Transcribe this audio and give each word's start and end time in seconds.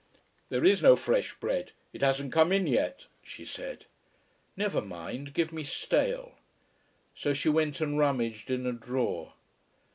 "There 0.49 0.65
is 0.65 0.81
no 0.81 0.95
fresh 0.95 1.35
bread. 1.35 1.73
It 1.93 2.01
hasn't 2.01 2.33
come 2.33 2.51
in 2.51 2.65
yet," 2.65 3.05
she 3.21 3.45
said. 3.45 3.85
"Never 4.57 4.81
mind, 4.81 5.31
give 5.35 5.53
me 5.53 5.63
stale." 5.63 6.39
So 7.13 7.33
she 7.33 7.49
went 7.49 7.79
and 7.81 7.99
rummaged 7.99 8.49
in 8.49 8.65
a 8.65 8.71
drawer. 8.73 9.33